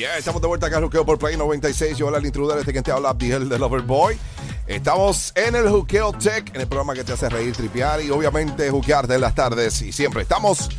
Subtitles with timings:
[0.00, 1.98] Yeah, estamos de vuelta acá, Juqueo por Play 96.
[1.98, 4.16] Yo, hola, el intruder, este que te habla, Abdiel de Loverboy.
[4.66, 8.70] Estamos en el Juqueo Tech, en el programa que te hace reír, tripear y obviamente
[8.70, 9.82] juquearte en las tardes.
[9.82, 10.70] Y siempre estamos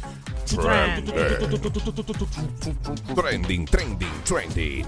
[0.47, 1.13] trending,
[3.13, 4.87] trending, trending, trending.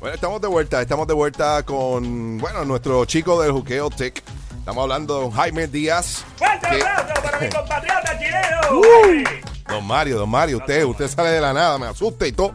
[0.00, 4.22] Bueno, estamos de vuelta, estamos de vuelta con, bueno, nuestro chico del Juqueo Tech.
[4.60, 6.24] Estamos hablando de Jaime Díaz.
[6.38, 9.28] ¡Fuerte que- aplauso para mi compatriota chileno!
[9.68, 12.54] Don Mario, don Mario, usted, usted sale de la nada, me asusta y todo.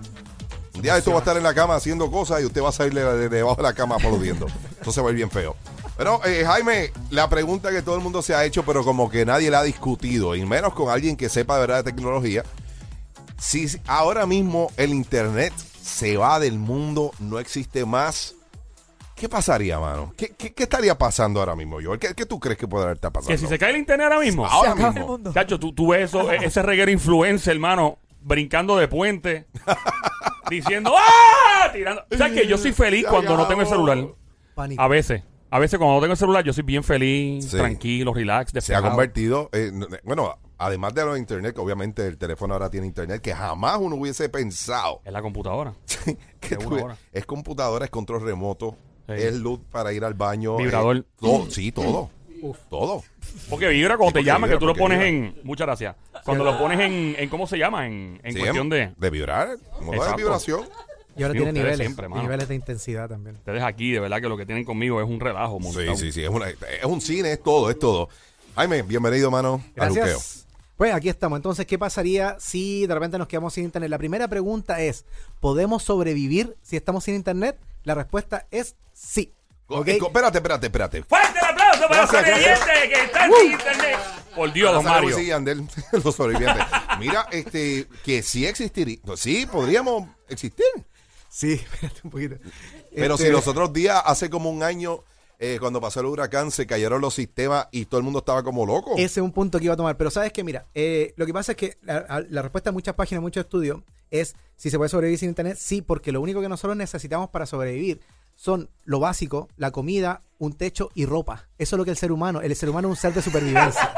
[0.81, 2.93] Día esto va a estar en la cama haciendo cosas y usted va a salir
[2.93, 4.47] de, de- debajo de la cama aplaudiendo.
[4.89, 5.55] Se va a ir bien feo.
[5.97, 9.25] Pero, eh, Jaime, la pregunta que todo el mundo se ha hecho, pero como que
[9.25, 12.43] nadie la ha discutido, y menos con alguien que sepa de verdad de tecnología,
[13.37, 18.35] si ahora mismo el Internet se va del mundo, no existe más,
[19.15, 20.13] ¿qué pasaría, mano?
[20.15, 21.99] ¿Qué, qué- qué estaría pasando ahora mismo, Joel?
[21.99, 23.31] ¿Qué, qué tú crees que puede estar pasando?
[23.31, 24.45] Que si se cae el internet ahora mismo.
[24.45, 25.07] ahora acaba el mismo.
[25.09, 25.33] mundo.
[25.33, 29.47] Chacho, tú, tú ves eso, e- ese reguero influencer, hermano, brincando de puente,
[30.49, 31.69] diciendo ¡Ah!
[31.71, 32.03] Tirando.
[32.17, 32.47] ¿Sabes qué?
[32.47, 33.85] Yo soy feliz cuando no tengo el acabó.
[33.87, 34.13] celular.
[34.55, 34.81] Pánico.
[34.81, 35.23] A veces.
[35.51, 37.57] A veces cuando no tengo el celular, yo soy bien feliz, Sí.
[37.57, 38.89] tranquilo, relax, se ha despejado.
[38.89, 42.85] convertido, eh, n- bueno, además de lo de internet, que obviamente el teléfono ahora tiene
[42.85, 45.73] internet, que jamás uno hubiese pensado En la computadora.
[46.39, 48.75] que tuve- es computadora, es control remoto,
[49.07, 49.13] Sí.
[49.15, 50.97] es luz para ir al baño, Vibrador.
[50.97, 52.11] eh, todo, sí, todo,
[52.69, 53.03] todo.
[53.49, 55.09] Porque vibra cuando te porque llaman, que tú lo porque pones vibra.
[55.09, 55.35] en...
[55.43, 55.95] Muchas gracias.
[56.23, 57.29] Cuando lo pones en, en...
[57.29, 57.85] ¿Cómo se llama?
[57.87, 58.93] En, en Sí, cuestión de...
[58.97, 60.17] de vibrar, modo de Exacto.
[60.17, 60.61] vibración.
[61.17, 61.77] Y ahora Sí, tiene ustedes niveles.
[61.79, 62.21] siempre, mano.
[62.21, 63.35] niveles de intensidad también.
[63.37, 65.57] Ustedes aquí, de verdad que lo que tienen conmigo es un relajo.
[65.57, 65.97] Sí, montado.
[65.97, 68.09] sí, sí, es, una- es un cine, es todo, es todo.
[68.55, 70.03] Jaime, bienvenido, mano, al juqueo.
[70.05, 70.45] Gracias.
[70.77, 71.37] Pues aquí estamos.
[71.37, 73.89] Entonces, ¿qué pasaría si de repente nos quedamos sin internet?
[73.89, 75.03] La primera pregunta es,
[75.41, 77.57] ¿podemos sobrevivir si estamos sin internet?
[77.83, 79.33] La respuesta es sí.
[79.67, 79.87] ¿Ok?
[79.89, 81.03] Eh, Espérate, espérate, espérate.
[81.03, 81.38] ¡Fuerte
[81.85, 83.97] aplauso para los sobrevivientes que están sin internet!
[84.35, 85.19] Por Dios, don Mario.
[85.19, 85.67] y Yandel,
[86.03, 86.65] los sobrevivientes.
[86.99, 90.65] Mira, este, que sí existiría, sí, podríamos existir.
[91.29, 92.35] Sí, espérate un poquito.
[92.95, 95.03] Pero Este, si los otros días, hace como un año,
[95.39, 98.65] eh, cuando pasó el huracán, se cayeron los sistemas y todo el mundo estaba como
[98.65, 98.93] loco.
[98.95, 99.97] Ese es un punto que iba a tomar.
[99.97, 102.95] Pero sabes que, mira, eh, lo que pasa es que la, la respuesta de muchas
[102.95, 103.81] páginas, muchos estudios,
[104.11, 105.57] es si se puede sobrevivir sin internet.
[105.59, 108.01] Sí, porque lo único que nosotros necesitamos para sobrevivir
[108.39, 111.49] son lo básico, la comida, un techo y ropa.
[111.57, 113.93] Eso es lo que el ser humano, el ser humano es un ser de supervivencia.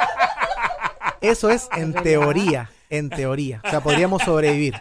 [1.22, 3.62] Eso es en teoría, en teoría.
[3.63, 4.74] O sea, podríamos sobrevivir.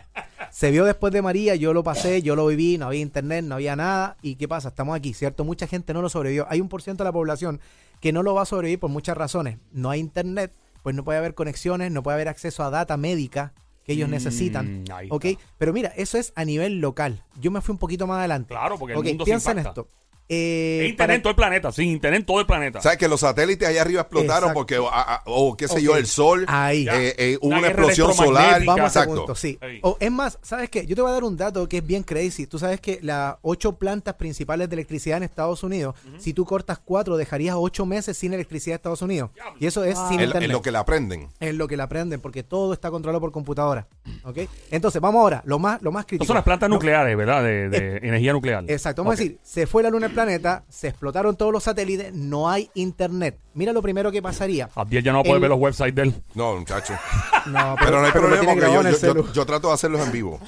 [0.50, 3.56] Se vio después de María, yo lo pasé, yo lo viví, no había internet, no
[3.56, 4.16] había nada.
[4.22, 4.68] ¿Y qué pasa?
[4.68, 5.44] Estamos aquí, ¿cierto?
[5.44, 6.46] Mucha gente no lo sobrevivió.
[6.48, 7.60] Hay un por ciento de la población
[8.00, 9.58] que no lo va a sobrevivir por muchas razones.
[9.72, 13.52] No hay internet, pues no puede haber conexiones, no puede haber acceso a data médica
[13.90, 14.84] que ellos Mm, necesitan.
[14.92, 15.26] ahí ¿Ok?
[15.58, 17.24] Pero mira, eso es a nivel local.
[17.40, 18.54] Yo me fui un poquito más adelante.
[18.54, 19.80] Claro, porque el mundo se piensa en impacta.
[19.80, 19.90] esto.
[20.32, 22.80] Eh, internet en todo el planeta, sí, internet en todo el planeta.
[22.80, 24.54] ¿Sabes que los satélites allá arriba explotaron Exacto.
[24.54, 26.86] porque, o, a- a- o qué sé yo, el sol, Ahí.
[26.88, 28.64] eh, eh, hubo Una explosión solar?
[28.64, 29.58] Vamos a punto, sí.
[29.82, 30.86] O es más, ¿sabes qué?
[30.86, 32.46] Yo te voy a dar un dato que es bien crazy.
[32.46, 36.78] Tú sabes que las ocho plantas principales de electricidad en Estados Unidos, si tú cortas
[36.78, 39.30] cuatro, dejarías ocho meses sin electricidad en Estados Unidos.
[39.58, 40.48] Y eso es sin En, internet.
[40.48, 41.28] en lo que la aprenden.
[41.40, 43.88] Es lo que la aprenden, porque todo está controlado por computadora.
[44.22, 44.38] ¿Ok?
[44.70, 46.22] Entonces, vamos ahora, lo más, lo más crítico.
[46.22, 47.42] Estas son las plantas No, nucleares, ¿verdad?
[47.42, 48.64] De, de energía nuclear.
[48.68, 52.48] Exacto, vamos a decir, se fue la luna planeta, se explotaron todos los satélites, no
[52.50, 53.38] hay internet.
[53.54, 54.68] Mira lo primero que pasaría.
[54.74, 56.14] Abdiel ya no va a poder El- ver los websites de él.
[56.34, 56.94] No, muchacho.
[57.46, 59.32] No, Pero no hay problema tiene porque grabado yo, en el yo- yo- celu.
[59.32, 60.38] yo trato de hacerlos en vivo.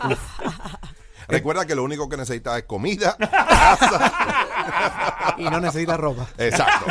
[1.28, 5.34] Recuerda que lo único que necesitas es comida, casa.
[5.38, 6.28] y no necesita ropa.
[6.38, 6.86] Exacto.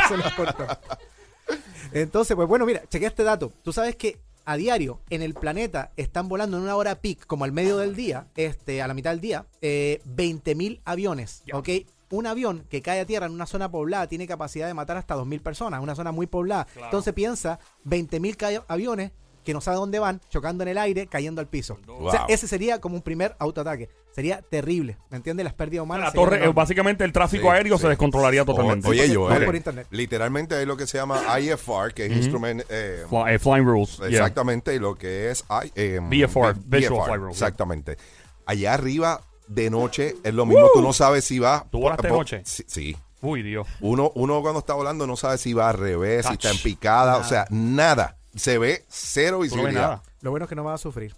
[1.92, 3.52] Entonces, pues bueno, mira, chequea este dato.
[3.62, 7.44] Tú sabes que a diario en el planeta están volando en una hora peak, como
[7.44, 11.42] al medio del día, este, a la mitad del día, eh, 20.000 aviones.
[11.52, 11.68] ¿ok?
[12.10, 15.14] Un avión que cae a tierra en una zona poblada tiene capacidad de matar hasta
[15.16, 16.64] 2.000 personas, una zona muy poblada.
[16.66, 16.86] Claro.
[16.86, 19.12] Entonces piensa, 20.000 ca- aviones
[19.44, 21.78] que no sabe dónde van, chocando en el aire, cayendo al piso.
[21.88, 23.88] O sea, ese sería como un primer autoataque.
[24.12, 25.44] Sería terrible, ¿me entiendes?
[25.44, 26.06] Las pérdidas humanas.
[26.08, 26.56] La torre, eh, enormes.
[26.56, 27.82] básicamente el tráfico Sí, aéreo sí.
[27.82, 28.86] se descontrolaría O- totalmente.
[28.88, 29.86] Oye, Todo Joel, por internet.
[29.90, 32.62] literalmente hay lo que se llama IFR, que es Instrument...
[32.68, 33.96] eh, Fly- eh, flying rules.
[33.98, 34.08] yeah.
[34.08, 37.96] Exactamente, y lo que es I- eh, VFR, V- Visual Flight Rules, Exactamente.
[38.44, 41.66] Allá arriba, de noche, es lo mismo, tú no sabes si va...
[41.70, 42.42] ¿Tú volaste de noche?
[42.44, 42.64] Sí.
[42.66, 42.96] sí.
[43.20, 43.66] Uy, Dios.
[43.80, 47.16] Uno, uno cuando está volando no sabe si va al revés, si está en picada,
[47.18, 48.16] o sea, nada.
[48.34, 49.80] Se ve cero Tú no visibilidad.
[49.82, 50.02] nada.
[50.20, 51.14] Lo bueno es que no va a sufrir.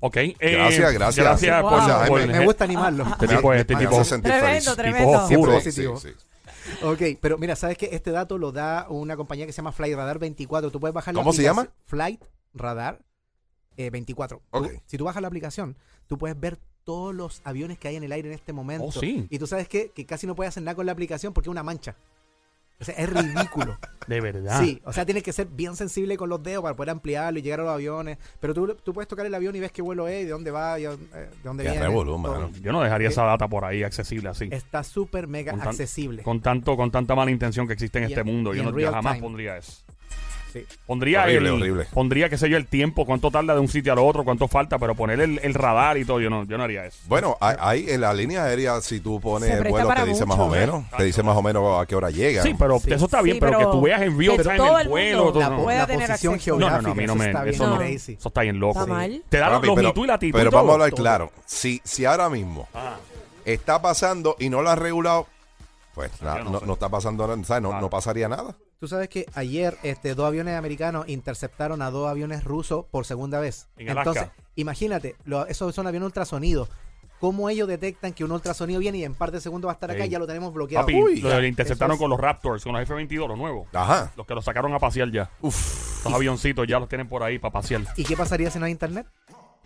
[0.00, 0.16] Ok.
[0.16, 1.24] eh, Gracias, gracias.
[1.24, 1.70] Gracias Wow.
[1.70, 2.38] por, Gracias, por- Jaime.
[2.40, 3.04] Me gusta animarlo.
[3.06, 5.08] Este tipo, Me- este me tipo, sentir Tremendo, tremendo.
[5.12, 5.60] tipo Siempre oscuro.
[5.60, 5.96] Sí, positivo.
[6.00, 6.84] sí, sí.
[6.84, 9.94] Ok, pero mira, ¿sabes que Este dato lo da una compañía que se llama Flight
[9.96, 10.70] Radar 24.
[10.70, 11.68] Tú puedes bajar la ¿Cómo se llama?
[11.86, 12.22] Flight
[12.52, 13.00] Radar
[13.76, 14.42] eh, 24.
[14.50, 14.72] Tú- Ok.
[14.86, 18.12] si tú bajas la aplicación, tú puedes ver todos los aviones que hay en el
[18.12, 18.86] aire en este momento.
[18.86, 19.26] Oh, sí.
[19.30, 19.90] Y tú sabes qué?
[19.90, 21.96] que casi no puedes hacer nada con la aplicación porque es una mancha.
[22.80, 23.78] O sea, es ridículo.
[24.08, 24.60] De verdad.
[24.60, 27.42] Sí, o sea, tienes que ser bien sensible con los dedos para poder ampliarlo y
[27.42, 28.18] llegar a los aviones.
[28.40, 30.78] Pero tú, tú puedes tocar el avión y ves qué vuelo es, de dónde va,
[30.78, 31.86] y, eh, de dónde Qué viene.
[31.86, 32.50] revolú, mano.
[32.60, 34.48] Yo no dejaría Eh, esa data por ahí accesible así.
[34.50, 36.22] Está súper mega Con tan- accesible.
[36.24, 38.52] Con tanto, con tanta mala intención que existe en Y este en- mundo.
[38.54, 39.22] Yo, no, yo jamás time.
[39.22, 39.83] pondría eso.
[40.54, 40.64] Sí.
[40.86, 41.86] Pondría Horrible, el, horrible.
[41.92, 44.78] pondría, qué sé yo, el tiempo, cuánto tarda de un sitio al otro, cuánto falta,
[44.78, 46.96] pero poner el, el radar y todo, yo no, yo no haría eso.
[47.08, 50.38] Bueno, hay, hay en la línea aérea, si tú pones el vuelo, te dice más
[50.38, 50.84] o menos.
[50.96, 52.42] Te dice más o menos a qué hora llega.
[52.42, 52.92] Sí, pero Sí.
[52.92, 54.88] eso está bien, Sí, pero, que tú veas en real que time todo el el
[54.88, 55.32] vuelo.
[55.32, 55.70] todo, la no.
[55.70, 56.30] la posición acceso.
[56.30, 57.26] No, no, geográfica, no, a mí no eso me.
[57.26, 58.80] está Eso, no, está bien loco.
[58.80, 59.22] Está mal.
[59.28, 60.38] Te da Papi, longitud y latitud.
[60.38, 61.32] pero vamos a hablar claro.
[61.46, 62.96] Si, si ahora mismo Ah,
[63.44, 65.26] está pasando y no lo has regulado,
[65.94, 66.66] pues no no, sé.
[66.66, 67.62] no está pasando nada, ¿sabes?
[67.62, 67.82] No, Claro.
[67.82, 68.54] no pasaría nada.
[68.80, 73.40] Tú sabes que ayer este, dos aviones americanos interceptaron a dos aviones rusos por segunda
[73.40, 73.68] vez.
[73.76, 74.10] En Alaska.
[74.10, 76.68] Entonces, imagínate, lo- esos son aviones ultrasonidos.
[77.20, 79.90] ¿Cómo ellos detectan que un ultrasonido viene y en par de segundos va a estar
[79.90, 80.84] acá y ya lo tenemos bloqueado?
[80.84, 83.66] Papi, Uy, lo ya, interceptaron es- con los Raptors, con los F-22, los nuevos.
[83.72, 84.12] Ajá.
[84.16, 85.30] Los que los sacaron a pasear ya.
[85.40, 86.04] Uf.
[86.04, 87.82] Los avioncitos ya los tienen por ahí para pasear.
[87.96, 89.06] ¿Y qué pasaría si no hay internet?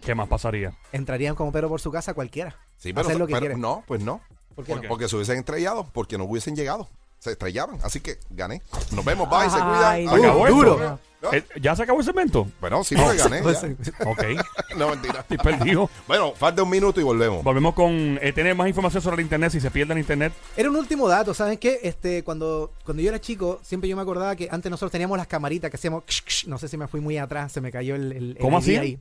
[0.01, 0.75] ¿Qué más pasaría?
[0.93, 2.55] Entrarían como Pedro por su casa cualquiera.
[2.77, 4.21] Sí, pero, Hacer lo que pero no, pues no.
[4.55, 4.83] ¿Por qué ¿Por no?
[4.83, 4.89] qué?
[4.89, 6.87] Porque se hubiesen estrellado, porque no hubiesen llegado.
[7.19, 8.63] Se estrellaron, así que gané.
[8.93, 9.85] Nos vemos, bye, se cuidan.
[9.85, 10.07] Ay.
[10.07, 10.57] ¿Acabó esto?
[10.57, 11.01] duro.
[11.21, 11.33] ¿No?
[11.33, 12.47] Eh, ¿Ya se acabó el segmento?
[12.61, 13.43] Bueno, sí, porque gané.
[13.43, 13.69] Pues, ya.
[14.07, 14.23] Ok,
[14.77, 15.19] No, mentira.
[15.19, 15.91] estoy perdido.
[16.07, 17.43] Bueno, falta un minuto y volvemos.
[17.43, 19.51] Volvemos con eh, tener más información sobre el internet.
[19.51, 21.81] Si se pierde el internet, Era un último dato, ¿saben qué?
[21.83, 25.27] Este, cuando, cuando yo era chico, siempre yo me acordaba que antes nosotros teníamos las
[25.27, 26.05] camaritas que hacíamos...
[26.47, 28.13] no sé si me fui muy atrás, se me cayó el...
[28.13, 29.01] el- el ¿Cómo ahí.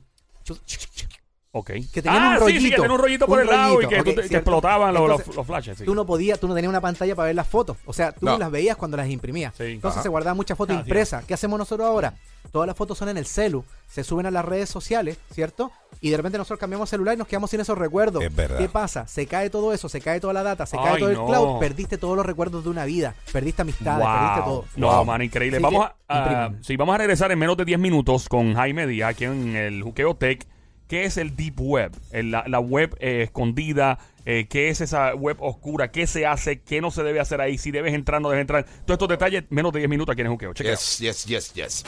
[1.52, 1.70] Ok.
[1.92, 2.82] Que teníamos ah, un sí, sí, que rollito.
[2.82, 4.36] tenía un rollito por Un el lado y rollito, que, tú ok, te- que ¿cierto?
[4.36, 5.78] explotaban los, los- Entonces, los flashes.
[5.78, 5.84] sí.
[5.84, 7.76] Tú no podías, tú no tenías una pantalla para ver las fotos.
[7.86, 8.38] O sea, tú No.
[8.38, 9.54] las veías cuando las imprimías.
[9.56, 9.64] Sí.
[9.64, 10.02] Entonces Ajá.
[10.02, 10.88] se guardaban muchas fotos Ah, sí.
[10.88, 11.24] impresas.
[11.24, 12.14] ¿Qué hacemos nosotros ahora?
[12.52, 15.70] Todas las fotos son en el celu, se suben a las redes sociales, ¿cierto?
[16.00, 18.22] Y de repente nosotros cambiamos celular y nos quedamos sin esos recuerdos.
[18.22, 18.56] Es verdad.
[18.58, 19.06] ¿Qué pasa?
[19.06, 21.98] Se cae todo eso, se cae toda la data, se cae todo el cloud, perdiste
[21.98, 24.64] todos los recuerdos de una vida, perdiste amistades, perdiste todo.
[24.76, 25.04] No, Wow.
[25.04, 25.56] man, increíble.
[25.58, 26.64] Así vamos que, a, impriman.
[26.64, 29.82] sí, vamos a regresar en menos de 10 minutos con Jaime Díaz aquí en el
[29.82, 30.46] Juqueo Tech.
[30.88, 31.92] ¿Qué es el Deep Web?
[32.12, 33.98] La, la web eh, escondida.
[34.24, 35.90] eh, ¿Qué es esa web oscura?
[35.90, 36.62] ¿Qué se hace?
[36.62, 37.58] ¿Qué no se debe hacer ahí?
[37.58, 38.64] Si debes entrar, no debes entrar.
[38.64, 40.54] Todos estos detalles, menos de 10 minutos aquí en el Juqueo.
[40.54, 41.84] Yes, yes, yes, yes.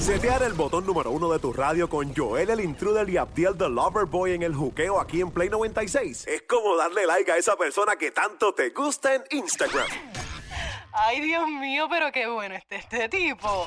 [0.00, 3.68] Setear el botón número uno de tu radio con Joel el Intruder y Abdiel the
[3.68, 7.96] Loverboy en el juqueo aquí en Play 96 es como darle like a esa persona
[7.96, 9.86] que tanto te gusta en Instagram.
[10.92, 13.66] Ay, Dios mío, pero qué bueno este, este tipo.